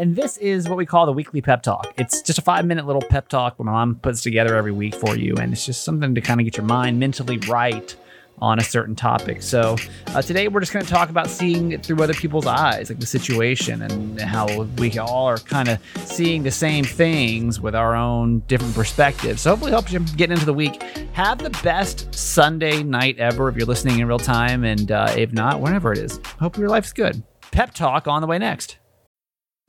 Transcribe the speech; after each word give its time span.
and 0.00 0.16
this 0.16 0.38
is 0.38 0.66
what 0.66 0.78
we 0.78 0.86
call 0.86 1.04
the 1.04 1.12
weekly 1.12 1.42
pep 1.42 1.62
talk. 1.62 1.92
It's 1.98 2.22
just 2.22 2.38
a 2.38 2.42
five 2.42 2.64
minute 2.64 2.86
little 2.86 3.02
pep 3.02 3.28
talk 3.28 3.58
my 3.58 3.70
mom 3.70 3.96
puts 3.96 4.22
together 4.22 4.56
every 4.56 4.72
week 4.72 4.94
for 4.94 5.14
you, 5.14 5.34
and 5.36 5.52
it's 5.52 5.66
just 5.66 5.84
something 5.84 6.14
to 6.14 6.22
kind 6.22 6.40
of 6.40 6.46
get 6.46 6.56
your 6.56 6.64
mind 6.64 6.98
mentally 6.98 7.36
right 7.48 7.94
on 8.38 8.58
a 8.58 8.64
certain 8.64 8.94
topic. 8.94 9.42
So 9.42 9.76
uh, 10.06 10.22
today 10.22 10.48
we're 10.48 10.60
just 10.60 10.72
going 10.72 10.86
to 10.86 10.90
talk 10.90 11.10
about 11.10 11.28
seeing 11.28 11.72
it 11.72 11.84
through 11.84 12.02
other 12.02 12.14
people's 12.14 12.46
eyes, 12.46 12.88
like 12.88 12.98
the 12.98 13.04
situation, 13.04 13.82
and 13.82 14.18
how 14.18 14.62
we 14.78 14.98
all 14.98 15.26
are 15.26 15.36
kind 15.36 15.68
of 15.68 15.78
seeing 15.96 16.44
the 16.44 16.50
same 16.50 16.86
things 16.86 17.60
with 17.60 17.74
our 17.74 17.94
own 17.94 18.38
different 18.48 18.74
perspectives. 18.74 19.42
So 19.42 19.50
hopefully, 19.50 19.70
helps 19.70 19.92
you 19.92 20.00
get 20.00 20.30
into 20.30 20.46
the 20.46 20.54
week. 20.54 20.82
Have 21.12 21.40
the 21.40 21.50
best 21.62 22.14
Sunday 22.14 22.82
night 22.82 23.18
ever 23.18 23.50
if 23.50 23.56
you're 23.56 23.66
listening 23.66 23.98
in 23.98 24.08
real 24.08 24.18
time, 24.18 24.64
and 24.64 24.90
uh, 24.90 25.12
if 25.14 25.34
not, 25.34 25.60
whenever 25.60 25.92
it 25.92 25.98
is. 25.98 26.18
Hope 26.38 26.56
your 26.56 26.70
life's 26.70 26.94
good. 26.94 27.22
Pep 27.50 27.74
talk 27.74 28.08
on 28.08 28.22
the 28.22 28.26
way 28.26 28.38
next. 28.38 28.79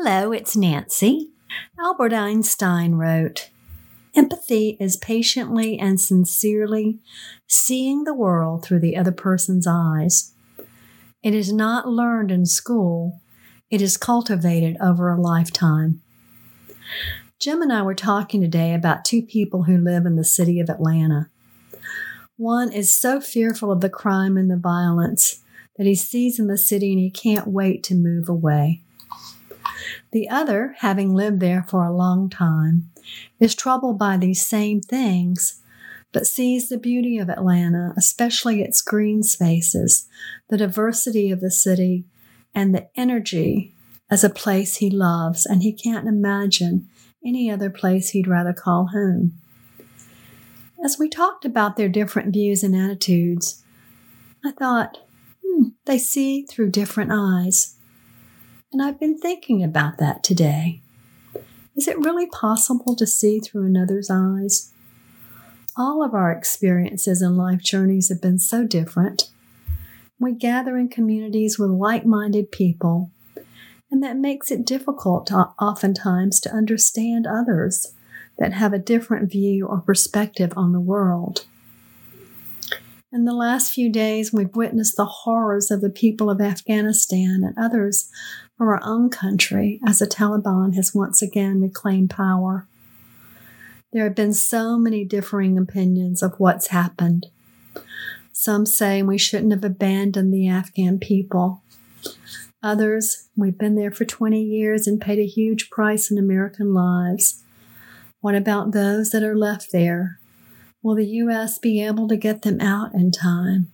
Hello, 0.00 0.30
it's 0.30 0.56
Nancy. 0.56 1.32
Albert 1.76 2.12
Einstein 2.12 2.94
wrote 2.94 3.50
Empathy 4.14 4.76
is 4.78 4.96
patiently 4.96 5.76
and 5.76 6.00
sincerely 6.00 7.00
seeing 7.48 8.04
the 8.04 8.14
world 8.14 8.64
through 8.64 8.78
the 8.78 8.96
other 8.96 9.10
person's 9.10 9.66
eyes. 9.66 10.34
It 11.24 11.34
is 11.34 11.52
not 11.52 11.88
learned 11.88 12.30
in 12.30 12.46
school, 12.46 13.20
it 13.72 13.82
is 13.82 13.96
cultivated 13.96 14.76
over 14.80 15.10
a 15.10 15.20
lifetime. 15.20 16.00
Jim 17.40 17.60
and 17.60 17.72
I 17.72 17.82
were 17.82 17.96
talking 17.96 18.40
today 18.40 18.74
about 18.74 19.04
two 19.04 19.20
people 19.20 19.64
who 19.64 19.76
live 19.76 20.06
in 20.06 20.14
the 20.14 20.22
city 20.22 20.60
of 20.60 20.70
Atlanta. 20.70 21.28
One 22.36 22.70
is 22.70 22.96
so 22.96 23.20
fearful 23.20 23.72
of 23.72 23.80
the 23.80 23.90
crime 23.90 24.36
and 24.36 24.48
the 24.48 24.56
violence 24.56 25.42
that 25.76 25.88
he 25.88 25.96
sees 25.96 26.38
in 26.38 26.46
the 26.46 26.56
city 26.56 26.92
and 26.92 27.00
he 27.00 27.10
can't 27.10 27.48
wait 27.48 27.82
to 27.82 27.96
move 27.96 28.28
away. 28.28 28.84
The 30.12 30.28
other, 30.28 30.74
having 30.78 31.14
lived 31.14 31.40
there 31.40 31.62
for 31.62 31.84
a 31.84 31.94
long 31.94 32.30
time, 32.30 32.90
is 33.38 33.54
troubled 33.54 33.98
by 33.98 34.16
these 34.16 34.46
same 34.46 34.80
things, 34.80 35.62
but 36.12 36.26
sees 36.26 36.68
the 36.68 36.78
beauty 36.78 37.18
of 37.18 37.28
Atlanta, 37.28 37.92
especially 37.96 38.62
its 38.62 38.80
green 38.80 39.22
spaces, 39.22 40.08
the 40.48 40.56
diversity 40.56 41.30
of 41.30 41.40
the 41.40 41.50
city, 41.50 42.06
and 42.54 42.74
the 42.74 42.88
energy 42.96 43.74
as 44.10 44.24
a 44.24 44.30
place 44.30 44.76
he 44.76 44.88
loves, 44.88 45.44
and 45.44 45.62
he 45.62 45.72
can't 45.72 46.08
imagine 46.08 46.88
any 47.24 47.50
other 47.50 47.68
place 47.68 48.10
he'd 48.10 48.26
rather 48.26 48.54
call 48.54 48.86
home. 48.86 49.34
As 50.82 50.98
we 50.98 51.08
talked 51.08 51.44
about 51.44 51.76
their 51.76 51.88
different 51.88 52.32
views 52.32 52.62
and 52.62 52.74
attitudes, 52.74 53.62
I 54.44 54.52
thought, 54.52 54.98
hmm, 55.44 55.68
they 55.84 55.98
see 55.98 56.46
through 56.46 56.70
different 56.70 57.10
eyes. 57.12 57.77
And 58.70 58.82
I've 58.82 59.00
been 59.00 59.16
thinking 59.16 59.64
about 59.64 59.96
that 59.98 60.22
today. 60.22 60.82
Is 61.74 61.88
it 61.88 61.98
really 61.98 62.26
possible 62.26 62.94
to 62.96 63.06
see 63.06 63.40
through 63.40 63.64
another's 63.64 64.10
eyes? 64.10 64.72
All 65.76 66.02
of 66.02 66.12
our 66.12 66.30
experiences 66.30 67.22
and 67.22 67.36
life 67.36 67.62
journeys 67.62 68.10
have 68.10 68.20
been 68.20 68.38
so 68.38 68.66
different. 68.66 69.30
We 70.18 70.32
gather 70.32 70.76
in 70.76 70.88
communities 70.88 71.58
with 71.58 71.70
like 71.70 72.04
minded 72.04 72.50
people, 72.50 73.10
and 73.90 74.02
that 74.02 74.16
makes 74.16 74.50
it 74.50 74.66
difficult 74.66 75.28
to, 75.28 75.50
oftentimes 75.58 76.38
to 76.40 76.52
understand 76.52 77.26
others 77.26 77.94
that 78.38 78.52
have 78.52 78.74
a 78.74 78.78
different 78.78 79.30
view 79.30 79.66
or 79.66 79.80
perspective 79.80 80.52
on 80.56 80.72
the 80.72 80.80
world. 80.80 81.46
In 83.10 83.24
the 83.24 83.32
last 83.32 83.72
few 83.72 83.90
days, 83.90 84.34
we've 84.34 84.54
witnessed 84.54 84.98
the 84.98 85.06
horrors 85.06 85.70
of 85.70 85.80
the 85.80 85.88
people 85.88 86.28
of 86.28 86.42
Afghanistan 86.42 87.42
and 87.42 87.56
others 87.56 88.10
from 88.58 88.68
our 88.68 88.80
own 88.84 89.08
country 89.08 89.80
as 89.86 90.00
the 90.00 90.06
Taliban 90.06 90.74
has 90.74 90.94
once 90.94 91.22
again 91.22 91.62
reclaimed 91.62 92.10
power. 92.10 92.66
There 93.94 94.04
have 94.04 94.14
been 94.14 94.34
so 94.34 94.76
many 94.76 95.06
differing 95.06 95.56
opinions 95.56 96.22
of 96.22 96.34
what's 96.36 96.66
happened. 96.66 97.28
Some 98.30 98.66
say 98.66 99.02
we 99.02 99.16
shouldn't 99.16 99.52
have 99.52 99.64
abandoned 99.64 100.32
the 100.32 100.46
Afghan 100.46 100.98
people. 100.98 101.62
Others, 102.62 103.30
we've 103.34 103.56
been 103.56 103.74
there 103.74 103.90
for 103.90 104.04
20 104.04 104.38
years 104.38 104.86
and 104.86 105.00
paid 105.00 105.18
a 105.18 105.26
huge 105.26 105.70
price 105.70 106.10
in 106.10 106.18
American 106.18 106.74
lives. 106.74 107.42
What 108.20 108.34
about 108.34 108.72
those 108.72 109.12
that 109.12 109.22
are 109.22 109.36
left 109.36 109.72
there? 109.72 110.20
Will 110.82 110.94
the 110.94 111.06
U.S. 111.06 111.58
be 111.58 111.82
able 111.82 112.06
to 112.08 112.16
get 112.16 112.42
them 112.42 112.60
out 112.60 112.94
in 112.94 113.10
time? 113.10 113.72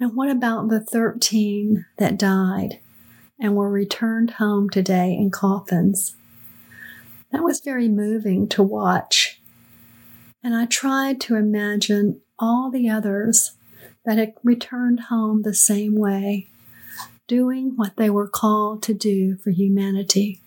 And 0.00 0.14
what 0.16 0.28
about 0.28 0.68
the 0.68 0.80
13 0.80 1.86
that 1.98 2.18
died 2.18 2.80
and 3.38 3.54
were 3.54 3.70
returned 3.70 4.32
home 4.32 4.68
today 4.68 5.12
in 5.14 5.30
coffins? 5.30 6.16
That 7.30 7.44
was 7.44 7.60
very 7.60 7.88
moving 7.88 8.48
to 8.48 8.62
watch. 8.62 9.40
And 10.42 10.54
I 10.54 10.66
tried 10.66 11.20
to 11.22 11.36
imagine 11.36 12.20
all 12.38 12.70
the 12.70 12.88
others 12.88 13.52
that 14.04 14.18
had 14.18 14.34
returned 14.42 15.00
home 15.08 15.42
the 15.42 15.54
same 15.54 15.96
way, 15.96 16.48
doing 17.28 17.74
what 17.76 17.96
they 17.96 18.10
were 18.10 18.28
called 18.28 18.82
to 18.82 18.94
do 18.94 19.36
for 19.36 19.50
humanity. 19.50 20.40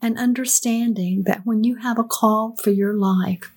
And 0.00 0.16
understanding 0.16 1.24
that 1.24 1.44
when 1.44 1.64
you 1.64 1.76
have 1.76 1.98
a 1.98 2.04
call 2.04 2.54
for 2.62 2.70
your 2.70 2.94
life, 2.94 3.52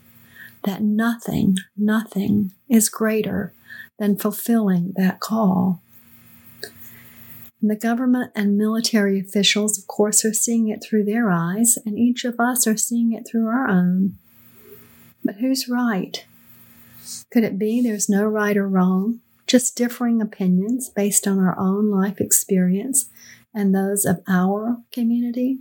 that 0.64 0.82
nothing, 0.82 1.58
nothing 1.78 2.52
is 2.70 2.90
greater 2.90 3.54
than 4.00 4.18
fulfilling 4.18 4.94
that 4.96 5.20
call. 5.20 5.82
And 7.62 7.70
the 7.70 7.76
government 7.76 8.32
and 8.36 8.58
military 8.58 9.20
officials, 9.20 9.78
of 9.78 9.88
course, 9.88 10.26
are 10.26 10.34
seeing 10.34 10.68
it 10.68 10.84
through 10.84 11.06
their 11.06 11.30
eyes, 11.30 11.78
and 11.86 11.98
each 11.98 12.26
of 12.26 12.40
us 12.40 12.66
are 12.66 12.78
seeing 12.78 13.14
it 13.14 13.28
through 13.30 13.48
our 13.48 13.68
own. 13.68 14.18
But 15.24 15.36
who's 15.36 15.70
right? 15.70 16.26
Could 17.32 17.44
it 17.44 17.60
be 17.60 17.82
there's 17.82 18.10
no 18.10 18.26
right 18.26 18.58
or 18.58 18.68
wrong, 18.68 19.20
just 19.46 19.76
differing 19.76 20.22
opinions 20.22 20.90
based 20.90 21.28
on 21.28 21.38
our 21.38 21.58
own 21.60 21.92
life 21.92 22.20
experience 22.20 23.10
and 23.54 23.76
those 23.76 24.06
of 24.06 24.24
our 24.28 24.78
community? 24.92 25.60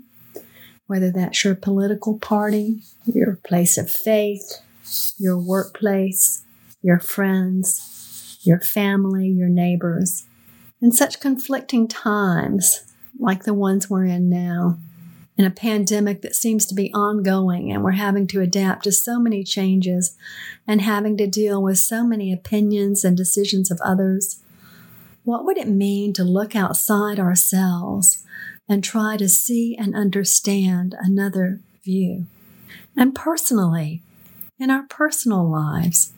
Whether 0.86 1.10
that's 1.10 1.44
your 1.44 1.54
political 1.54 2.18
party, 2.18 2.82
your 3.04 3.38
place 3.46 3.76
of 3.76 3.90
faith, 3.90 4.60
your 5.18 5.38
workplace, 5.38 6.44
your 6.82 6.98
friends, 6.98 8.38
your 8.42 8.60
family, 8.60 9.28
your 9.28 9.48
neighbors. 9.48 10.24
In 10.80 10.92
such 10.92 11.20
conflicting 11.20 11.88
times 11.88 12.84
like 13.18 13.44
the 13.44 13.54
ones 13.54 13.90
we're 13.90 14.06
in 14.06 14.30
now, 14.30 14.78
in 15.36 15.44
a 15.44 15.50
pandemic 15.50 16.22
that 16.22 16.34
seems 16.34 16.66
to 16.66 16.74
be 16.74 16.92
ongoing, 16.92 17.70
and 17.70 17.82
we're 17.82 17.92
having 17.92 18.26
to 18.26 18.40
adapt 18.40 18.84
to 18.84 18.92
so 18.92 19.18
many 19.18 19.44
changes 19.44 20.16
and 20.66 20.82
having 20.82 21.16
to 21.16 21.26
deal 21.26 21.62
with 21.62 21.78
so 21.78 22.04
many 22.04 22.32
opinions 22.32 23.04
and 23.04 23.16
decisions 23.16 23.70
of 23.70 23.80
others, 23.82 24.42
what 25.24 25.44
would 25.44 25.58
it 25.58 25.68
mean 25.68 26.12
to 26.14 26.24
look 26.24 26.56
outside 26.56 27.18
ourselves 27.18 28.24
and 28.68 28.82
try 28.82 29.16
to 29.16 29.28
see 29.28 29.76
and 29.78 29.94
understand 29.94 30.94
another 31.00 31.60
view? 31.84 32.26
And 32.96 33.14
personally, 33.14 34.02
in 34.60 34.70
our 34.70 34.84
personal 34.84 35.50
lives. 35.50 36.12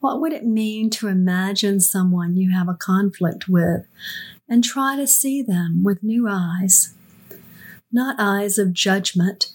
What 0.00 0.20
would 0.20 0.32
it 0.32 0.46
mean 0.46 0.88
to 0.90 1.08
imagine 1.08 1.78
someone 1.78 2.36
you 2.36 2.50
have 2.50 2.68
a 2.68 2.74
conflict 2.74 3.48
with 3.48 3.86
and 4.48 4.64
try 4.64 4.96
to 4.96 5.06
see 5.06 5.42
them 5.42 5.82
with 5.84 6.02
new 6.02 6.26
eyes? 6.26 6.94
Not 7.92 8.16
eyes 8.18 8.56
of 8.58 8.72
judgment, 8.72 9.52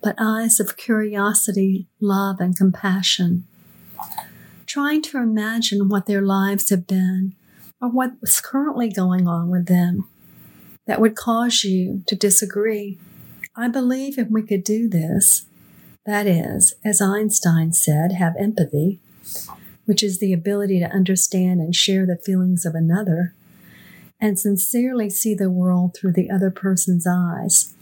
but 0.00 0.14
eyes 0.18 0.60
of 0.60 0.76
curiosity, 0.76 1.88
love, 2.00 2.36
and 2.38 2.56
compassion. 2.56 3.46
Trying 4.64 5.02
to 5.02 5.18
imagine 5.18 5.88
what 5.88 6.06
their 6.06 6.22
lives 6.22 6.70
have 6.70 6.86
been 6.86 7.34
or 7.80 7.88
what's 7.88 8.40
currently 8.40 8.88
going 8.88 9.26
on 9.26 9.50
with 9.50 9.66
them 9.66 10.08
that 10.86 11.00
would 11.00 11.16
cause 11.16 11.64
you 11.64 12.04
to 12.06 12.14
disagree. 12.14 12.98
I 13.56 13.68
believe 13.68 14.16
if 14.16 14.28
we 14.28 14.42
could 14.42 14.64
do 14.64 14.88
this, 14.88 15.46
that 16.06 16.26
is, 16.26 16.74
as 16.84 17.00
Einstein 17.00 17.72
said, 17.72 18.12
have 18.12 18.34
empathy, 18.36 18.98
which 19.84 20.02
is 20.02 20.18
the 20.18 20.32
ability 20.32 20.80
to 20.80 20.90
understand 20.90 21.60
and 21.60 21.74
share 21.74 22.06
the 22.06 22.16
feelings 22.16 22.64
of 22.66 22.74
another, 22.74 23.34
and 24.20 24.38
sincerely 24.38 25.10
see 25.10 25.34
the 25.34 25.50
world 25.50 25.94
through 25.94 26.12
the 26.12 26.30
other 26.30 26.50
person's 26.50 27.06
eyes, 27.06 27.74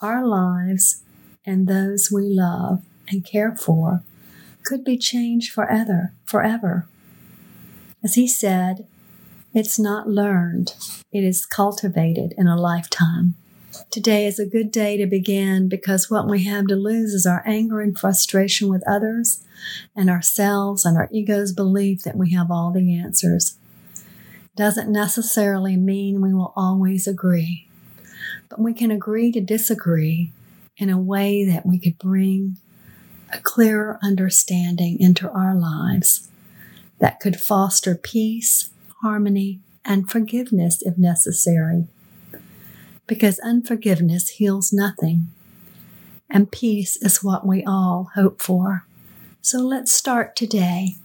our 0.00 0.26
lives 0.26 1.02
and 1.44 1.66
those 1.66 2.10
we 2.12 2.22
love 2.24 2.82
and 3.08 3.24
care 3.24 3.56
for 3.56 4.02
could 4.64 4.84
be 4.84 4.98
changed 4.98 5.52
forever, 5.52 6.12
forever. 6.26 6.86
As 8.04 8.14
he 8.14 8.28
said, 8.28 8.86
it's 9.54 9.78
not 9.78 10.08
learned, 10.08 10.74
it 11.10 11.24
is 11.24 11.46
cultivated 11.46 12.34
in 12.36 12.46
a 12.46 12.56
lifetime. 12.56 13.34
Today 13.90 14.26
is 14.26 14.38
a 14.38 14.46
good 14.46 14.70
day 14.70 14.96
to 14.96 15.06
begin 15.06 15.68
because 15.68 16.10
what 16.10 16.28
we 16.28 16.44
have 16.44 16.66
to 16.66 16.76
lose 16.76 17.12
is 17.14 17.26
our 17.26 17.42
anger 17.46 17.80
and 17.80 17.98
frustration 17.98 18.68
with 18.68 18.86
others 18.88 19.42
and 19.94 20.10
ourselves 20.10 20.84
and 20.84 20.96
our 20.96 21.08
ego's 21.12 21.52
belief 21.52 22.02
that 22.02 22.16
we 22.16 22.32
have 22.32 22.50
all 22.50 22.72
the 22.72 22.94
answers. 22.94 23.56
Doesn't 24.56 24.90
necessarily 24.90 25.76
mean 25.76 26.20
we 26.20 26.34
will 26.34 26.52
always 26.56 27.06
agree, 27.06 27.68
but 28.48 28.60
we 28.60 28.74
can 28.74 28.90
agree 28.90 29.30
to 29.32 29.40
disagree 29.40 30.32
in 30.76 30.90
a 30.90 31.00
way 31.00 31.44
that 31.44 31.64
we 31.64 31.78
could 31.78 31.98
bring 31.98 32.56
a 33.32 33.38
clearer 33.40 33.98
understanding 34.02 34.98
into 35.00 35.30
our 35.30 35.54
lives 35.54 36.28
that 36.98 37.20
could 37.20 37.40
foster 37.40 37.94
peace, 37.94 38.70
harmony, 39.02 39.60
and 39.84 40.10
forgiveness 40.10 40.82
if 40.82 40.98
necessary 40.98 41.86
because 43.08 43.40
unforgiveness 43.40 44.28
heals 44.28 44.72
nothing, 44.72 45.26
and 46.30 46.52
peace 46.52 46.96
is 46.96 47.24
what 47.24 47.44
we 47.44 47.64
all 47.64 48.10
hope 48.14 48.40
for. 48.40 48.84
So 49.40 49.58
let's 49.58 49.90
start 49.90 50.36
today. 50.36 50.96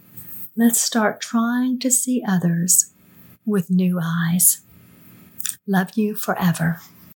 Let's 0.56 0.80
start 0.80 1.22
trying 1.22 1.80
to 1.80 1.90
see 1.90 2.22
others 2.28 2.92
with 3.46 3.72
new 3.72 4.00
eyes. 4.04 4.62
Love 5.66 5.92
you 5.96 6.14
forever. 6.14 6.80